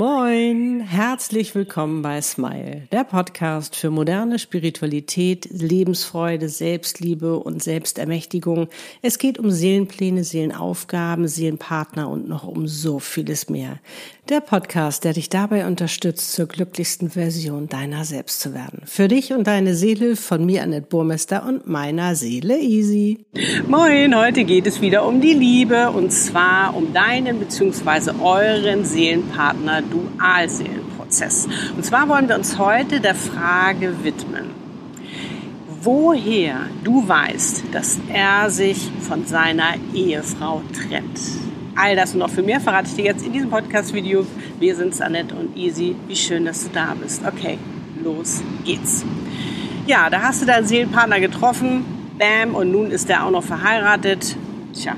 [0.00, 8.68] Moin, herzlich willkommen bei Smile, der Podcast für moderne Spiritualität, Lebensfreude, Selbstliebe und Selbstermächtigung.
[9.02, 13.78] Es geht um Seelenpläne, Seelenaufgaben, Seelenpartner und noch um so vieles mehr.
[14.30, 18.82] Der Podcast, der dich dabei unterstützt, zur glücklichsten Version deiner selbst zu werden.
[18.86, 23.26] Für dich und deine Seele von mir, Annette Burmester und meiner Seele Easy.
[23.66, 28.12] Moin, heute geht es wieder um die Liebe und zwar um deinen bzw.
[28.22, 31.48] euren Seelenpartner Dualseelenprozess.
[31.76, 34.50] Und zwar wollen wir uns heute der Frage widmen,
[35.82, 41.20] woher du weißt, dass er sich von seiner Ehefrau trennt.
[41.76, 44.26] All das und noch viel mehr verrate ich dir jetzt in diesem Podcast-Video.
[44.58, 45.96] Wir sind Annette und Easy.
[46.08, 47.22] Wie schön, dass du da bist.
[47.26, 47.58] Okay,
[48.02, 49.04] los geht's.
[49.86, 51.84] Ja, da hast du deinen Seelenpartner getroffen.
[52.18, 54.36] Bam, und nun ist er auch noch verheiratet.
[54.74, 54.94] Tja.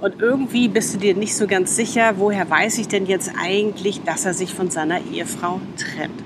[0.00, 4.02] Und irgendwie bist du dir nicht so ganz sicher, woher weiß ich denn jetzt eigentlich,
[4.02, 6.22] dass er sich von seiner Ehefrau trennt.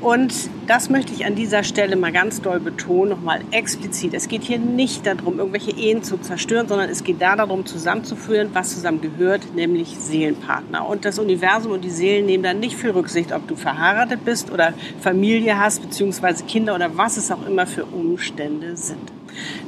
[0.00, 0.34] Und
[0.66, 4.14] das möchte ich an dieser Stelle mal ganz doll betonen, nochmal explizit.
[4.14, 8.50] Es geht hier nicht darum, irgendwelche Ehen zu zerstören, sondern es geht da darum, zusammenzuführen,
[8.52, 10.88] was zusammen gehört, nämlich Seelenpartner.
[10.88, 14.50] Und das Universum und die Seelen nehmen dann nicht viel Rücksicht, ob du verheiratet bist
[14.50, 19.12] oder Familie hast, beziehungsweise Kinder oder was es auch immer für Umstände sind.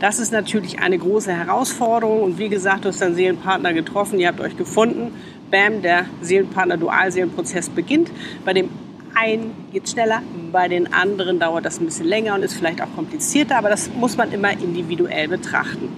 [0.00, 4.28] Das ist natürlich eine große Herausforderung und wie gesagt, du hast deinen Seelenpartner getroffen, ihr
[4.28, 5.12] habt euch gefunden.
[5.50, 8.10] Bam, der Seelenpartner-Dualseelenprozess beginnt.
[8.44, 8.70] Bei dem
[9.14, 12.92] einen geht schneller, bei den anderen dauert das ein bisschen länger und ist vielleicht auch
[12.94, 15.88] komplizierter, aber das muss man immer individuell betrachten.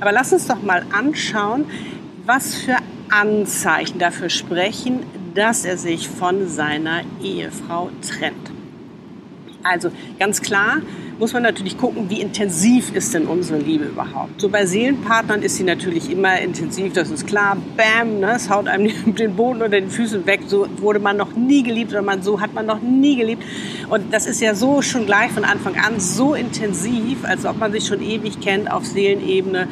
[0.00, 1.66] Aber lass uns doch mal anschauen,
[2.26, 2.76] was für
[3.10, 5.00] Anzeichen dafür sprechen,
[5.34, 8.50] dass er sich von seiner Ehefrau trennt.
[9.62, 10.78] Also ganz klar,
[11.18, 14.40] muss man natürlich gucken, wie intensiv ist denn unsere Liebe überhaupt.
[14.40, 17.56] So bei Seelenpartnern ist sie natürlich immer intensiv, das ist klar.
[17.76, 20.40] Bam, ne, es haut einem den Boden unter den Füßen weg.
[20.46, 23.42] So wurde man noch nie geliebt oder man, so hat man noch nie geliebt.
[23.88, 27.72] Und das ist ja so schon gleich von Anfang an so intensiv, als ob man
[27.72, 29.68] sich schon ewig kennt auf Seelenebene.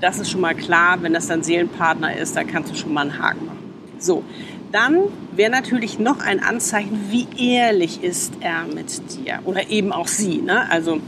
[0.00, 3.02] Das ist schon mal klar, wenn das dann Seelenpartner ist, da kannst du schon mal
[3.02, 3.58] einen Haken machen.
[3.98, 4.22] So,
[4.70, 5.04] dann
[5.36, 10.38] wäre natürlich noch ein Anzeichen, wie ehrlich ist er mit dir oder eben auch sie.
[10.38, 10.70] Ne?
[10.70, 11.00] Also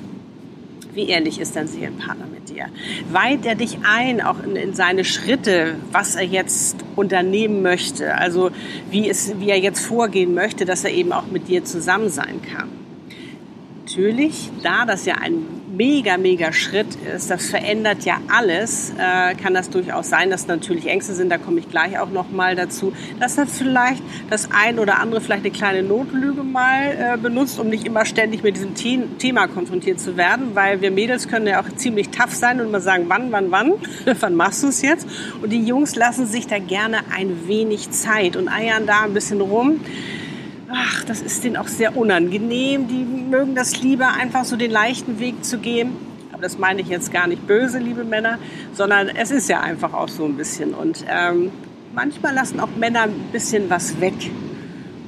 [0.95, 2.67] wie ehrlich ist dein Seelenpartner mit dir?
[3.13, 8.17] Weiht er dich ein, auch in, in, seine Schritte, was er jetzt unternehmen möchte?
[8.17, 8.51] Also
[8.91, 12.41] wie, es, wie er jetzt vorgehen möchte, dass er eben auch mit dir zusammen sein
[12.43, 12.69] kann?
[13.85, 19.55] Natürlich, da das ja ein mega, mega Schritt ist, das verändert ja alles, äh, kann
[19.55, 22.93] das durchaus sein, dass natürlich Ängste sind, da komme ich gleich auch noch mal dazu,
[23.21, 27.69] dass er vielleicht das ein oder andere vielleicht eine kleine Notlüge mal äh, benutzt, um
[27.69, 31.61] nicht immer ständig mit diesem The Thema konfrontiert zu werden, weil wir Mädels können ja
[31.61, 33.73] auch ziemlich tough sein und immer sagen, wann, wann, wann,
[34.21, 35.07] wann machst du es jetzt?
[35.43, 39.41] Und die Jungs lassen sich da gerne ein wenig Zeit und eiern da ein bisschen
[39.41, 39.81] rum
[40.71, 42.89] ach, das ist denen auch sehr unangenehm.
[42.89, 45.93] Die mögen das lieber, einfach so den leichten Weg zu gehen.
[46.33, 48.39] Aber das meine ich jetzt gar nicht böse, liebe Männer,
[48.73, 50.75] sondern es ist ja einfach auch so ein bisschen.
[50.75, 51.51] Und ähm,
[51.95, 54.15] manchmal lassen auch Männer ein bisschen was weg.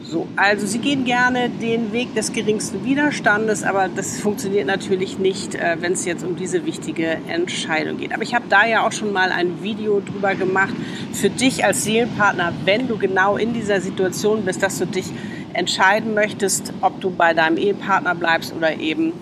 [0.03, 5.55] So, also sie gehen gerne den Weg des geringsten Widerstandes, aber das funktioniert natürlich nicht,
[5.55, 8.15] äh, wenn es jetzt um diese wichtige Entscheidung geht.
[8.15, 10.73] Aber ich habe da ja auch schon mal ein Video drüber gemacht
[11.13, 15.13] für dich als Seelenpartner, wenn du genau in dieser Situation bist, dass du dich
[15.59, 19.13] entscheiden möchtest, ob du bei deinem Ehepartner bleibst oder eben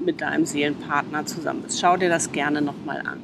[0.00, 1.80] mit deinem Seelenpartner zusammen bist.
[1.80, 3.20] Schau dir das gerne nochmal an.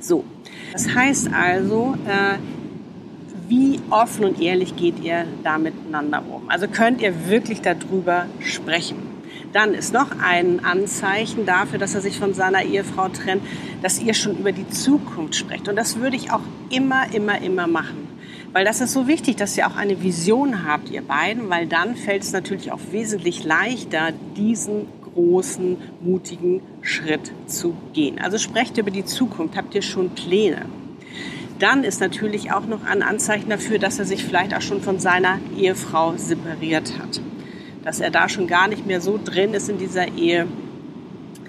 [0.00, 0.24] So,
[0.72, 2.38] das heißt also, äh,
[3.48, 6.48] wie offen und ehrlich geht ihr da miteinander um?
[6.48, 8.96] Also könnt ihr wirklich darüber sprechen?
[9.52, 13.42] Dann ist noch ein Anzeichen dafür, dass er sich von seiner Ehefrau trennt,
[13.82, 15.68] dass ihr schon über die Zukunft sprecht.
[15.68, 16.40] Und das würde ich auch
[16.70, 18.11] immer, immer, immer machen.
[18.52, 21.96] Weil das ist so wichtig, dass ihr auch eine Vision habt, ihr beiden, weil dann
[21.96, 28.18] fällt es natürlich auch wesentlich leichter, diesen großen, mutigen Schritt zu gehen.
[28.20, 30.66] Also sprecht über die Zukunft, habt ihr schon Pläne.
[31.58, 34.98] Dann ist natürlich auch noch ein Anzeichen dafür, dass er sich vielleicht auch schon von
[34.98, 37.20] seiner Ehefrau separiert hat.
[37.84, 40.46] Dass er da schon gar nicht mehr so drin ist in dieser Ehe,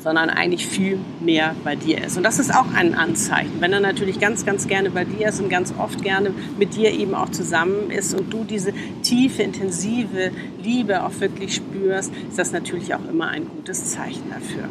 [0.04, 2.18] sondern eigentlich viel mehr bei dir ist.
[2.18, 3.54] Und das ist auch ein Anzeichen.
[3.60, 6.92] Wenn er natürlich ganz, ganz gerne bei dir ist und ganz oft gerne mit dir
[6.92, 12.52] eben auch zusammen ist und du diese tiefe, intensive Liebe auch wirklich spürst, ist das
[12.52, 14.68] natürlich auch immer ein gutes Zeichen dafür.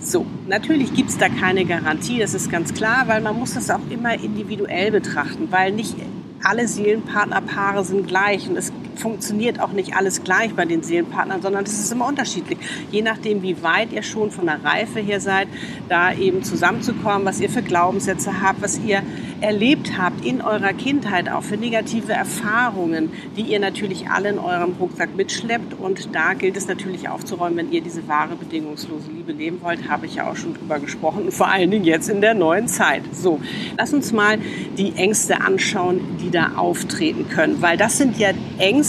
[0.00, 3.68] So, natürlich gibt es da keine Garantie, das ist ganz klar, weil man muss das
[3.68, 5.96] auch immer individuell betrachten, weil nicht
[6.42, 11.64] alle Seelenpartnerpaare sind gleich und es funktioniert auch nicht alles gleich bei den Seelenpartnern, sondern
[11.64, 12.58] das ist immer unterschiedlich.
[12.90, 15.48] Je nachdem, wie weit ihr schon von der Reife her seid,
[15.88, 19.02] da eben zusammenzukommen, was ihr für Glaubenssätze habt, was ihr
[19.40, 24.74] erlebt habt in eurer Kindheit, auch für negative Erfahrungen, die ihr natürlich alle in eurem
[24.80, 25.74] Rucksack mitschleppt.
[25.78, 30.06] Und da gilt es natürlich aufzuräumen, wenn ihr diese wahre bedingungslose Liebe leben wollt, habe
[30.06, 33.02] ich ja auch schon drüber gesprochen und vor allen Dingen jetzt in der neuen Zeit.
[33.12, 33.40] So,
[33.76, 34.38] lass uns mal
[34.76, 38.87] die Ängste anschauen, die da auftreten können, weil das sind ja Ängste,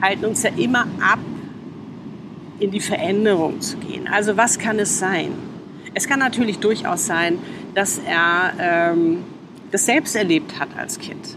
[0.00, 1.18] halten uns ja immer ab,
[2.60, 4.08] in die Veränderung zu gehen.
[4.08, 5.32] Also was kann es sein?
[5.94, 7.38] Es kann natürlich durchaus sein,
[7.74, 9.24] dass er ähm,
[9.70, 11.36] das selbst erlebt hat als Kind.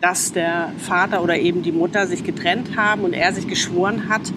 [0.00, 4.32] Dass der Vater oder eben die Mutter sich getrennt haben und er sich geschworen hat,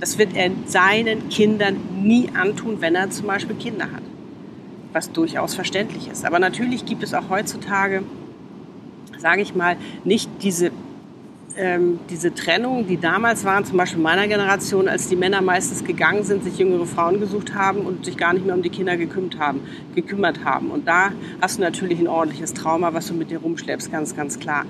[0.00, 4.02] das wird er seinen Kindern nie antun, wenn er zum Beispiel Kinder hat.
[4.92, 6.24] Was durchaus verständlich ist.
[6.24, 8.02] Aber natürlich gibt es auch heutzutage,
[9.18, 10.70] sage ich mal, nicht diese
[11.58, 16.22] ähm, diese Trennung, die damals waren, zum Beispiel meiner Generation, als die Männer meistens gegangen
[16.22, 19.38] sind, sich jüngere Frauen gesucht haben und sich gar nicht mehr um die Kinder gekümmert
[19.38, 19.60] haben.
[19.94, 20.70] Gekümmert haben.
[20.70, 21.10] Und da
[21.40, 24.64] hast du natürlich ein ordentliches Trauma, was du mit dir rumschleppst, ganz, ganz klar.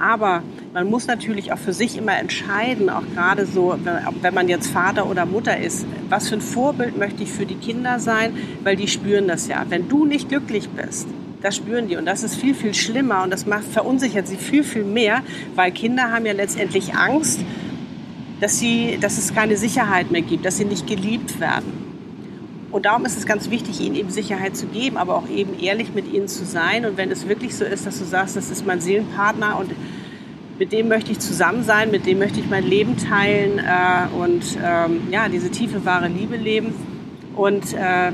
[0.00, 0.42] Aber
[0.72, 3.76] man muss natürlich auch für sich immer entscheiden, auch gerade so,
[4.22, 7.56] wenn man jetzt Vater oder Mutter ist, was für ein Vorbild möchte ich für die
[7.56, 8.32] Kinder sein,
[8.62, 9.66] weil die spüren das ja.
[9.68, 11.08] Wenn du nicht glücklich bist,
[11.42, 11.96] das spüren die.
[11.96, 15.22] Und das ist viel, viel schlimmer und das macht, verunsichert sie viel, viel mehr,
[15.54, 17.40] weil Kinder haben ja letztendlich Angst,
[18.40, 21.80] dass, sie, dass es keine Sicherheit mehr gibt, dass sie nicht geliebt werden.
[22.70, 25.92] Und darum ist es ganz wichtig, ihnen eben Sicherheit zu geben, aber auch eben ehrlich
[25.92, 26.86] mit ihnen zu sein.
[26.86, 29.70] Und wenn es wirklich so ist, dass du sagst, das ist mein Seelenpartner und
[30.58, 34.58] mit dem möchte ich zusammen sein, mit dem möchte ich mein Leben teilen äh, und
[34.62, 36.74] ähm, ja, diese tiefe, wahre Liebe leben.
[37.34, 38.12] Und äh,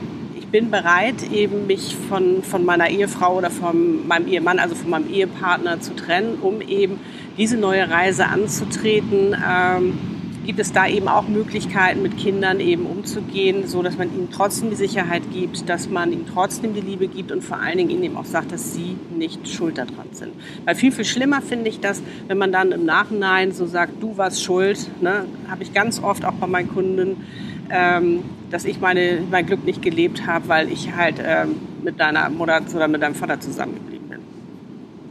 [0.53, 5.11] bin bereit, eben mich von, von meiner Ehefrau oder von meinem Ehemann, also von meinem
[5.13, 7.01] Ehepartner zu trennen, um eben
[7.37, 9.37] diese neue Reise anzutreten.
[9.47, 9.99] Ähm,
[10.47, 14.71] gibt es da eben auch Möglichkeiten, mit Kindern eben umzugehen, so dass man ihnen trotzdem
[14.71, 18.05] die Sicherheit gibt, dass man ihnen trotzdem die Liebe gibt und vor allen Dingen ihnen
[18.05, 20.33] eben auch sagt, dass sie nicht schuld daran sind.
[20.65, 24.17] Weil viel, viel schlimmer finde ich das, wenn man dann im Nachhinein so sagt, du
[24.17, 25.25] warst schuld, ne?
[25.49, 27.25] habe ich ganz oft auch bei meinen Kunden,
[27.69, 32.29] ähm, dass ich meine, mein Glück nicht gelebt habe, weil ich halt ähm, mit deiner
[32.31, 34.19] Mutter oder mit deinem Vater zusammengeblieben bin.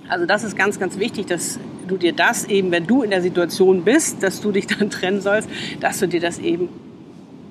[0.08, 3.22] Also das ist ganz, ganz wichtig, dass du dir das eben, wenn du in der
[3.22, 5.50] Situation bist, dass du dich dann trennen sollst,
[5.80, 6.70] dass du dir das eben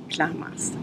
[0.08, 0.74] klar machst.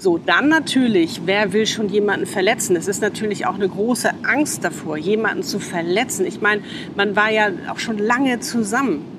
[0.00, 2.76] So, dann natürlich, wer will schon jemanden verletzen?
[2.76, 6.24] Es ist natürlich auch eine große Angst davor, jemanden zu verletzen.
[6.24, 6.62] Ich meine,
[6.94, 9.17] man war ja auch schon lange zusammen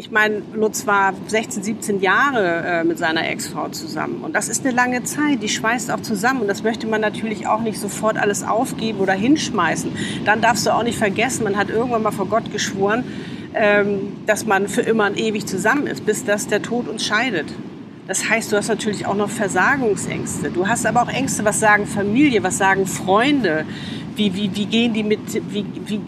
[0.00, 4.22] ich meine, Lutz war 16, 17 Jahre äh, mit seiner Ex-Frau zusammen.
[4.22, 6.40] Und das ist eine lange Zeit, die schweißt auch zusammen.
[6.40, 9.92] Und das möchte man natürlich auch nicht sofort alles aufgeben oder hinschmeißen.
[10.24, 13.04] Dann darfst du auch nicht vergessen, man hat irgendwann mal vor Gott geschworen,
[13.52, 17.52] ähm, dass man für immer und ewig zusammen ist, bis dass der Tod uns scheidet.
[18.08, 20.50] Das heißt, du hast natürlich auch noch Versagungsängste.
[20.50, 23.66] Du hast aber auch Ängste, was sagen Familie, was sagen Freunde,
[24.16, 25.20] wie, wie, wie gehen die mit,
[25.52, 26.00] wie, wie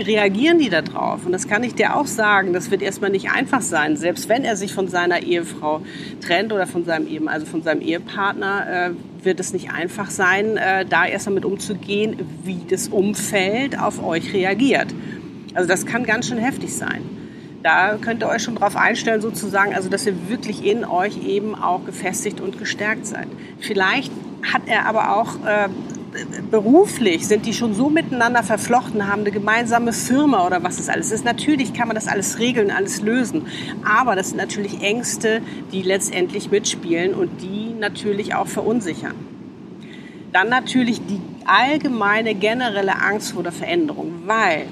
[0.00, 1.26] wie reagieren die da drauf?
[1.26, 3.96] Und das kann ich dir auch sagen, das wird erstmal nicht einfach sein.
[3.96, 5.82] Selbst wenn er sich von seiner Ehefrau
[6.22, 10.56] trennt oder von seinem eben, also von seinem Ehepartner, äh, wird es nicht einfach sein,
[10.56, 14.88] äh, da erst damit umzugehen, wie das Umfeld auf euch reagiert.
[15.52, 17.02] Also das kann ganz schön heftig sein.
[17.62, 21.54] Da könnt ihr euch schon drauf einstellen, sozusagen, also dass ihr wirklich in euch eben
[21.54, 23.28] auch gefestigt und gestärkt seid.
[23.58, 24.10] Vielleicht
[24.50, 25.68] hat er aber auch äh,
[26.50, 31.12] beruflich sind die schon so miteinander verflochten, haben eine gemeinsame Firma oder was es alles
[31.12, 31.24] ist.
[31.24, 33.46] Natürlich kann man das alles regeln, alles lösen.
[33.84, 35.40] Aber das sind natürlich Ängste,
[35.72, 39.14] die letztendlich mitspielen und die natürlich auch verunsichern.
[40.32, 44.66] Dann natürlich die allgemeine generelle Angst vor der Veränderung, weil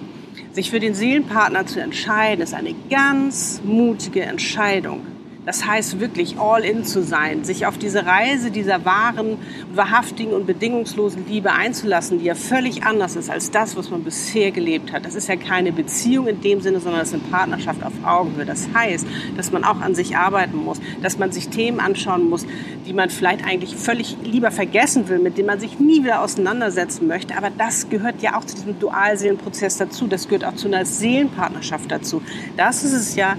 [0.53, 5.18] sich für den Seelenpartner zu entscheiden, ist eine ganz mutige Entscheidung.
[5.49, 9.39] Das heißt wirklich all in zu sein, sich auf diese Reise dieser wahren,
[9.73, 14.51] wahrhaftigen und bedingungslosen Liebe einzulassen, die ja völlig anders ist als das, was man bisher
[14.51, 15.07] gelebt hat.
[15.07, 18.45] Das ist ja keine Beziehung in dem Sinne, sondern das ist eine Partnerschaft auf Augenhöhe.
[18.45, 19.07] Das heißt,
[19.39, 22.45] dass man auch an sich arbeiten muss, dass man sich Themen anschauen muss,
[22.87, 27.07] die man vielleicht eigentlich völlig lieber vergessen will, mit denen man sich nie wieder auseinandersetzen
[27.07, 27.35] möchte.
[27.39, 30.09] Aber das gehört ja auch zu diesem Dualseelenprozess dazu.
[30.09, 32.21] Das gehört auch zu einer Seelenpartnerschaft dazu.
[32.59, 33.39] Das ist es ja,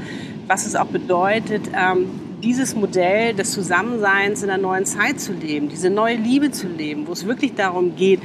[0.49, 2.09] was es auch bedeutet, ähm,
[2.41, 7.05] dieses Modell des Zusammenseins in einer neuen Zeit zu leben, diese neue Liebe zu leben,
[7.05, 8.19] wo es wirklich darum geht,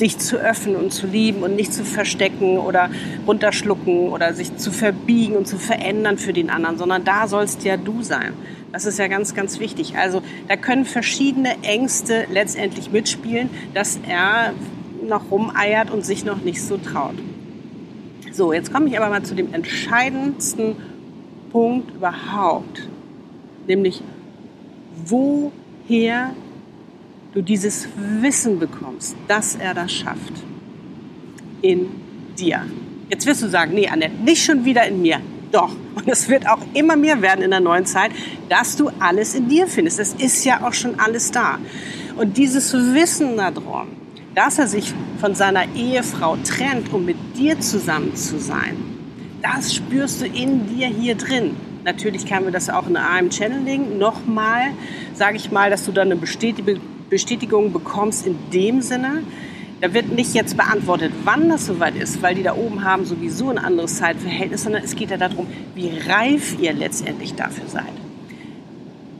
[0.00, 2.88] dich zu öffnen und zu lieben und nicht zu verstecken oder
[3.26, 7.76] runterschlucken oder sich zu verbiegen und zu verändern für den anderen, sondern da sollst ja
[7.76, 8.32] du sein.
[8.72, 9.98] Das ist ja ganz, ganz wichtig.
[9.98, 14.54] Also da können verschiedene Ängste letztendlich mitspielen, dass er
[15.06, 17.16] noch rumeiert und sich noch nicht so traut.
[18.32, 20.76] So, jetzt komme ich aber mal zu dem entscheidendsten
[21.50, 22.88] Punkt überhaupt,
[23.66, 24.02] nämlich
[25.06, 26.34] woher
[27.32, 27.88] du dieses
[28.20, 30.32] Wissen bekommst, dass er das schafft.
[31.60, 31.88] In
[32.38, 32.64] dir.
[33.10, 35.20] Jetzt wirst du sagen, nee, Annette, nicht schon wieder in mir.
[35.50, 35.74] Doch.
[35.94, 38.12] Und es wird auch immer mehr werden in der neuen Zeit,
[38.48, 39.98] dass du alles in dir findest.
[39.98, 41.58] Es ist ja auch schon alles da.
[42.16, 43.88] Und dieses Wissen darum,
[44.34, 48.76] dass er sich von seiner Ehefrau trennt, um mit dir zusammen zu sein,
[49.54, 51.56] das spürst du in dir hier drin.
[51.84, 54.72] Natürlich kann wir das auch in einem Channeling nochmal,
[55.14, 59.22] sage ich mal, dass du dann eine Bestätigung bekommst in dem Sinne,
[59.80, 63.48] da wird nicht jetzt beantwortet, wann das soweit ist, weil die da oben haben sowieso
[63.48, 67.84] ein anderes Zeitverhältnis, sondern es geht ja darum, wie reif ihr letztendlich dafür seid.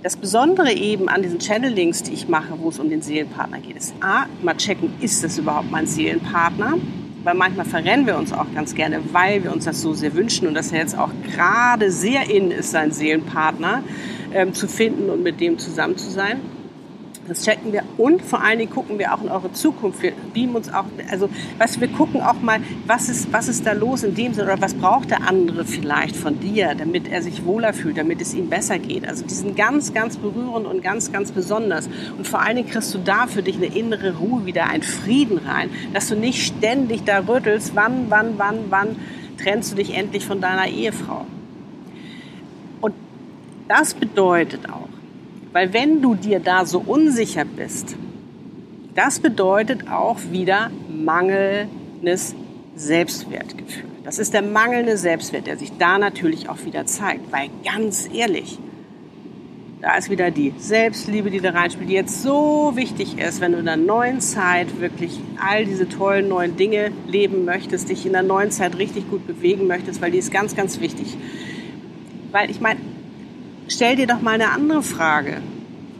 [0.02, 3.76] Das Besondere eben an diesen Channelings, die ich mache, wo es um den Seelenpartner geht,
[3.76, 6.74] ist A, mal checken, ist das überhaupt mein Seelenpartner?
[7.24, 10.46] Weil manchmal verrennen wir uns auch ganz gerne, weil wir uns das so sehr wünschen
[10.46, 13.82] und dass er jetzt auch gerade sehr in ist, seinen Seelenpartner
[14.32, 16.40] ähm, zu finden und mit dem zusammen zu sein.
[17.28, 20.02] Das checken wir und vor allen Dingen gucken wir auch in eure Zukunft.
[20.02, 23.72] Wir beamen uns auch, also was wir gucken auch mal, was ist, was ist da
[23.72, 27.44] los in dem Sinne oder was braucht der andere vielleicht von dir, damit er sich
[27.44, 29.06] wohler fühlt, damit es ihm besser geht.
[29.06, 31.90] Also die sind ganz, ganz berührend und ganz, ganz besonders.
[32.16, 35.38] Und vor allen Dingen kriegst du da für dich eine innere Ruhe wieder, einen Frieden
[35.38, 38.96] rein, dass du nicht ständig da rüttelst, wann, wann, wann, wann
[39.36, 41.26] trennst du dich endlich von deiner Ehefrau.
[42.80, 42.94] Und
[43.68, 44.88] das bedeutet auch,
[45.52, 47.96] weil wenn du dir da so unsicher bist,
[48.94, 52.34] das bedeutet auch wieder mangelndes
[52.74, 53.84] Selbstwertgefühl.
[54.04, 57.30] Das ist der mangelnde Selbstwert, der sich da natürlich auch wieder zeigt.
[57.30, 58.58] Weil ganz ehrlich,
[59.80, 63.58] da ist wieder die Selbstliebe, die da reinspielt, die jetzt so wichtig ist, wenn du
[63.58, 68.22] in der neuen Zeit wirklich all diese tollen neuen Dinge leben möchtest, dich in der
[68.22, 71.16] neuen Zeit richtig gut bewegen möchtest, weil die ist ganz, ganz wichtig.
[72.32, 72.80] Weil ich meine,
[73.68, 75.40] stell dir doch mal eine andere Frage.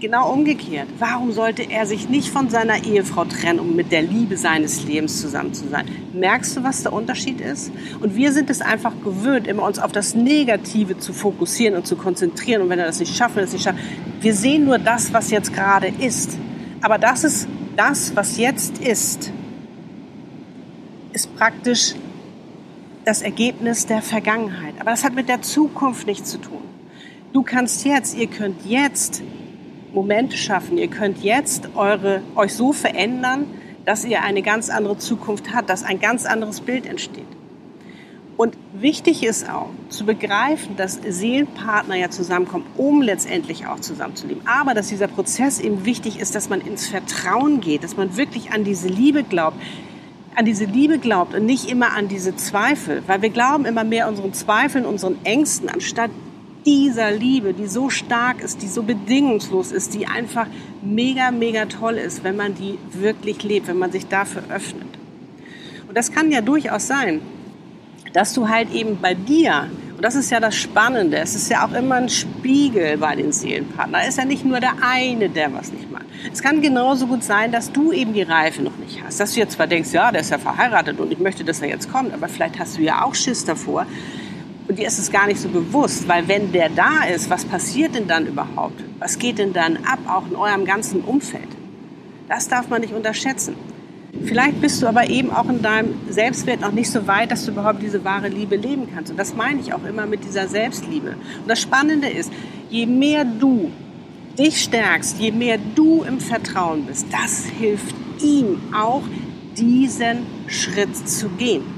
[0.01, 0.87] Genau umgekehrt.
[1.01, 5.21] Warum sollte er sich nicht von seiner Ehefrau trennen, um mit der Liebe seines Lebens
[5.21, 5.87] zusammen zu sein?
[6.13, 7.73] Merkst du, was der Unterschied ist?
[8.01, 11.97] Und wir sind es einfach gewöhnt, immer uns auf das Negative zu fokussieren und zu
[11.97, 12.63] konzentrieren.
[12.63, 13.81] Und wenn er das nicht schafft, das nicht schafft,
[14.21, 16.39] wir sehen nur das, was jetzt gerade ist.
[16.81, 19.33] Aber das ist das, was jetzt ist,
[21.13, 21.97] ist praktisch
[23.05, 24.75] das Ergebnis der Vergangenheit.
[24.79, 26.78] Aber das hat mit der Zukunft nichts zu tun.
[27.33, 29.23] Du kannst jetzt, ihr könnt jetzt
[29.93, 30.79] Momente schaffen.
[30.79, 33.47] Ihr könnt jetzt eure, euch so verändern,
[33.85, 37.27] dass ihr eine ganz andere Zukunft habt, dass ein ganz anderes Bild entsteht.
[38.37, 44.47] Und wichtig ist auch zu begreifen, dass Seelenpartner ja zusammenkommen, um letztendlich auch zusammenzuleben.
[44.47, 48.53] Aber dass dieser Prozess eben wichtig ist, dass man ins Vertrauen geht, dass man wirklich
[48.53, 49.57] an diese Liebe glaubt,
[50.37, 54.07] an diese Liebe glaubt und nicht immer an diese Zweifel, weil wir glauben immer mehr
[54.07, 56.13] unseren Zweifeln, unseren Ängsten, anstatt
[56.67, 60.47] dieser Liebe, die so stark ist, die so bedingungslos ist, die einfach
[60.83, 64.89] mega, mega toll ist, wenn man die wirklich lebt, wenn man sich dafür öffnet.
[65.89, 67.21] Und das kann ja durchaus sein,
[68.13, 71.67] dass du halt eben bei dir, und das ist ja das Spannende, es ist ja
[71.67, 75.73] auch immer ein Spiegel bei den Seelenpartnern, ist ja nicht nur der eine, der was
[75.73, 76.07] nicht macht.
[76.33, 79.21] Es kann genauso gut sein, dass du eben die Reife noch nicht hast.
[79.21, 81.69] Dass du jetzt zwar denkst, ja, der ist ja verheiratet und ich möchte, dass er
[81.69, 83.87] jetzt kommt, aber vielleicht hast du ja auch Schiss davor,
[84.69, 87.95] und dir ist es gar nicht so bewusst, weil wenn der da ist, was passiert
[87.95, 88.85] denn dann überhaupt?
[88.99, 91.49] Was geht denn dann ab, auch in eurem ganzen Umfeld?
[92.29, 93.55] Das darf man nicht unterschätzen.
[94.25, 97.53] Vielleicht bist du aber eben auch in deinem Selbstwert noch nicht so weit, dass du
[97.53, 99.11] überhaupt diese wahre Liebe leben kannst.
[99.11, 101.11] Und das meine ich auch immer mit dieser Selbstliebe.
[101.11, 102.31] Und das Spannende ist,
[102.69, 103.71] je mehr du
[104.39, 109.03] dich stärkst, je mehr du im Vertrauen bist, das hilft ihm auch,
[109.57, 111.78] diesen Schritt zu gehen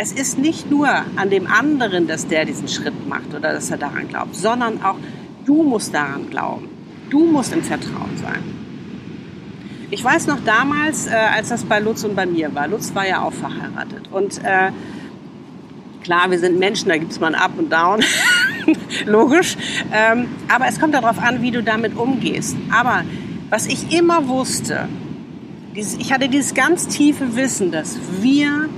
[0.00, 3.76] es ist nicht nur an dem anderen, dass der diesen Schritt macht oder dass er
[3.76, 4.96] daran glaubt, sondern auch
[5.44, 6.70] du musst daran glauben.
[7.10, 8.42] Du musst im Vertrauen sein.
[9.90, 12.66] Ich weiß noch damals, äh, als das bei Lutz und bei mir war.
[12.66, 14.08] Lutz war ja auch verheiratet.
[14.10, 14.70] Und äh,
[16.02, 18.02] klar, wir sind Menschen, da gibt es mal ein Up und Down.
[19.04, 19.58] Logisch.
[19.92, 22.56] Ähm, aber es kommt darauf an, wie du damit umgehst.
[22.72, 23.02] Aber
[23.50, 24.88] was ich immer wusste,
[25.76, 28.70] dieses, ich hatte dieses ganz tiefe Wissen, dass wir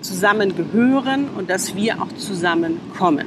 [0.00, 3.26] zusammengehören und dass wir auch zusammenkommen.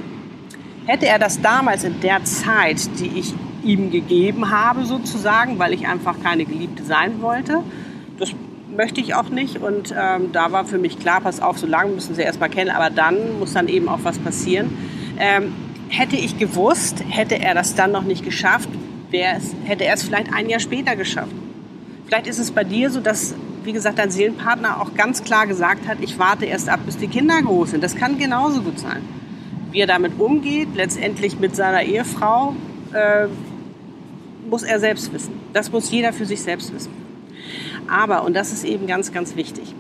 [0.86, 5.88] Hätte er das damals in der Zeit, die ich ihm gegeben habe, sozusagen, weil ich
[5.88, 7.64] einfach keine Geliebte sein wollte,
[8.18, 8.32] das
[8.76, 9.58] möchte ich auch nicht.
[9.58, 12.72] Und ähm, da war für mich klar, pass auf, so lange müssen sie erstmal kennen,
[12.72, 14.76] aber dann muss dann eben auch was passieren.
[15.20, 15.54] Ähm,
[15.90, 18.70] hätte ich gewusst, hätte er das dann noch nicht geschafft,
[19.12, 21.34] es, hätte er es vielleicht ein Jahr später geschafft.
[22.06, 25.88] Vielleicht ist es bei dir so, dass wie gesagt, dein Seelenpartner auch ganz klar gesagt
[25.88, 27.84] hat, ich warte erst ab, bis die Kinder groß sind.
[27.84, 29.02] Das kann genauso gut sein.
[29.72, 32.56] Wie er damit umgeht, letztendlich mit seiner Ehefrau,
[32.94, 33.28] äh,
[34.50, 35.34] muss er selbst wissen.
[35.54, 36.92] Das muss jeder für sich selbst wissen.
[37.88, 39.76] Aber, und das ist eben ganz, ganz wichtig,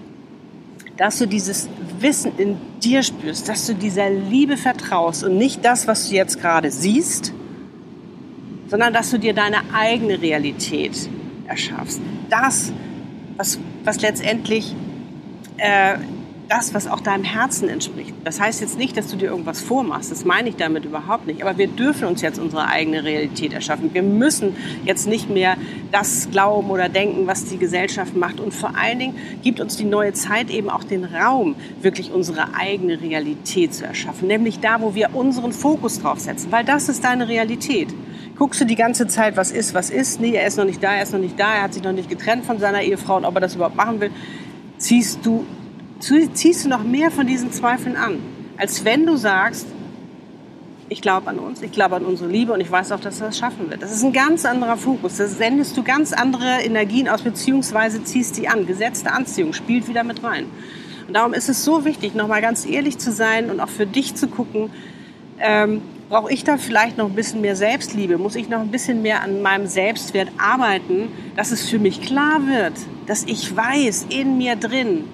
[0.97, 1.67] dass du dieses
[2.00, 6.39] Wissen in dir spürst, dass du dieser Liebe vertraust und nicht das, was du jetzt
[6.39, 7.33] gerade siehst,
[8.67, 11.09] sondern dass du dir deine eigene Realität
[11.47, 12.00] erschaffst.
[12.29, 12.71] Das,
[13.41, 14.75] was, was letztendlich
[15.57, 15.98] äh,
[16.48, 18.13] das, was auch deinem Herzen entspricht.
[18.24, 20.12] Das heißt jetzt nicht, dass du dir irgendwas vormachst.
[20.12, 21.41] Das meine ich damit überhaupt nicht.
[21.41, 23.93] Aber wir dürfen uns jetzt unsere eigene Realität erschaffen.
[23.93, 24.55] Wir müssen
[24.86, 25.55] jetzt nicht mehr
[25.91, 28.39] das glauben oder denken, was die Gesellschaft macht.
[28.39, 32.53] Und vor allen Dingen gibt uns die neue Zeit eben auch den Raum, wirklich unsere
[32.53, 34.27] eigene Realität zu erschaffen.
[34.27, 36.51] Nämlich da, wo wir unseren Fokus drauf setzen.
[36.51, 37.88] Weil das ist deine Realität
[38.41, 40.19] guckst du die ganze Zeit, was ist, was ist.
[40.19, 41.91] Nee, er ist noch nicht da, er ist noch nicht da, er hat sich noch
[41.91, 44.10] nicht getrennt von seiner Ehefrau und ob er das überhaupt machen will,
[44.79, 45.45] ziehst du
[46.00, 48.17] ziehst du noch mehr von diesen Zweifeln an,
[48.57, 49.67] als wenn du sagst,
[50.89, 53.27] ich glaube an uns, ich glaube an unsere Liebe und ich weiß auch, dass er
[53.27, 53.83] das schaffen wird.
[53.83, 55.17] Das ist ein ganz anderer Fokus.
[55.17, 58.65] Da sendest du ganz andere Energien aus, beziehungsweise ziehst die an.
[58.65, 60.48] Gesetzte Anziehung spielt wieder mit rein.
[61.07, 64.15] Und darum ist es so wichtig, nochmal ganz ehrlich zu sein und auch für dich
[64.15, 64.71] zu gucken,
[65.38, 68.18] ähm, brauche ich da vielleicht noch ein bisschen mehr Selbstliebe?
[68.18, 72.46] Muss ich noch ein bisschen mehr an meinem Selbstwert arbeiten, dass es für mich klar
[72.48, 72.74] wird,
[73.08, 75.06] dass ich weiß in mir drin,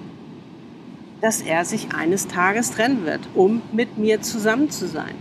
[1.20, 5.14] dass er sich eines Tages trennen wird, um mit mir zusammen zu sein.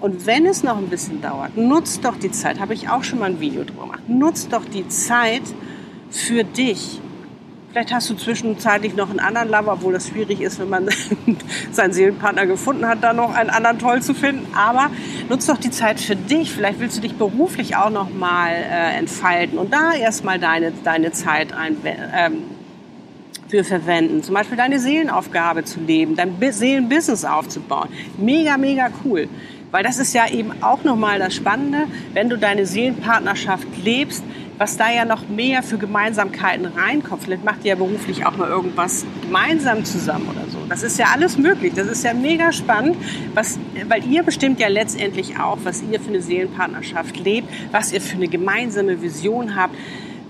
[0.00, 3.20] Und wenn es noch ein bisschen dauert, nutzt doch die Zeit, habe ich auch schon
[3.20, 5.42] mal ein Video drüber gemacht, nutzt doch die Zeit
[6.10, 7.00] für dich.
[7.78, 10.88] Vielleicht hast du zwischenzeitlich noch einen anderen Lover, obwohl das schwierig ist, wenn man
[11.70, 14.52] seinen Seelenpartner gefunden hat, da noch einen anderen toll zu finden.
[14.52, 14.90] Aber
[15.28, 16.50] nutzt doch die Zeit für dich.
[16.50, 21.12] Vielleicht willst du dich beruflich auch noch mal äh, entfalten und da erstmal deine, deine
[21.12, 22.42] Zeit ein, ähm,
[23.46, 24.24] für verwenden.
[24.24, 27.90] Zum Beispiel deine Seelenaufgabe zu leben, dein Seelenbusiness aufzubauen.
[28.16, 29.28] Mega, mega cool.
[29.70, 34.24] Weil das ist ja eben auch nochmal das Spannende, wenn du deine Seelenpartnerschaft lebst,
[34.58, 37.22] was da ja noch mehr für Gemeinsamkeiten reinkommt.
[37.22, 40.58] Vielleicht macht ihr ja beruflich auch mal irgendwas gemeinsam zusammen oder so.
[40.68, 41.72] Das ist ja alles möglich.
[41.74, 42.96] Das ist ja mega spannend,
[43.34, 48.00] was, weil ihr bestimmt ja letztendlich auch, was ihr für eine Seelenpartnerschaft lebt, was ihr
[48.00, 49.74] für eine gemeinsame Vision habt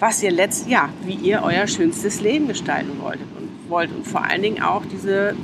[0.01, 4.25] was ihr letzt, ja, wie ihr euer schönstes Leben gestalten wolltet und wollt und vor
[4.25, 5.35] allen Dingen auch diese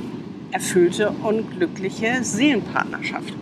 [0.51, 3.33] erfüllte und glückliche Seelenpartnerschaft.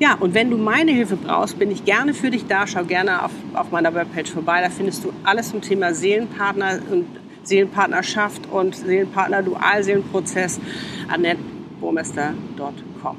[0.00, 2.66] Ja, und wenn du meine Hilfe brauchst, bin ich gerne für dich da.
[2.66, 4.60] Schau gerne auf, auf meiner Webpage vorbei.
[4.60, 7.06] Da findest du alles zum Thema Seelenpartner und
[7.44, 10.60] Seelenpartnerschaft und Seelenpartner Dualseelenprozess
[11.08, 13.16] annetteburmester.com.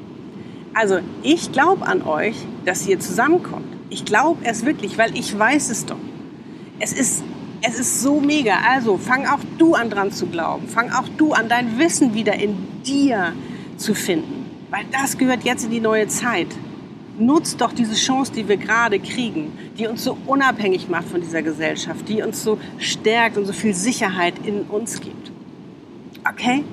[0.74, 2.36] Also, ich glaube an euch,
[2.66, 3.74] dass ihr zusammenkommt.
[3.90, 5.96] Ich glaube es wirklich, weil ich weiß es doch
[6.80, 7.24] es ist,
[7.62, 8.58] es ist so mega.
[8.68, 10.68] Also fang auch du an dran zu glauben.
[10.68, 13.34] Fang auch du an, dein Wissen wieder in dir
[13.78, 14.46] zu finden.
[14.70, 16.48] Weil das gehört jetzt in die neue Zeit.
[17.18, 21.42] Nutzt doch diese Chance, die wir gerade kriegen, die uns so unabhängig macht von dieser
[21.42, 25.32] Gesellschaft, die uns so stärkt und so viel Sicherheit in uns gibt.
[26.30, 26.64] Okay?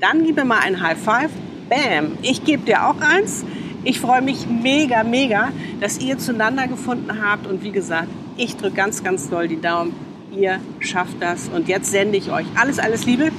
[0.00, 1.30] Dann gib mir mal ein High Five.
[1.68, 2.18] Bam!
[2.22, 3.44] Ich gebe dir auch eins.
[3.84, 7.46] Ich freue mich mega, mega, dass ihr zueinander gefunden habt.
[7.46, 9.92] Und wie gesagt, ich drücke ganz, ganz doll die Daumen.
[10.34, 11.48] Ihr schafft das.
[11.48, 13.30] Und jetzt sende ich euch alles, alles Liebe.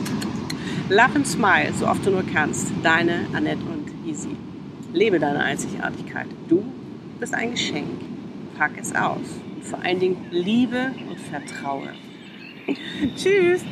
[0.89, 2.67] Love and smile, so oft du nur kannst.
[2.84, 4.36] Deine Annette und Easy.
[4.93, 6.27] Lebe deine Einzigartigkeit.
[6.47, 6.63] Du
[7.19, 7.88] bist ein Geschenk.
[8.58, 9.17] Pack es aus.
[9.56, 11.89] Und vor allen Dingen liebe und vertraue.
[13.17, 13.65] Tschüss.